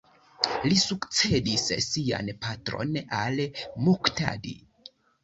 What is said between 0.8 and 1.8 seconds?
sukcedis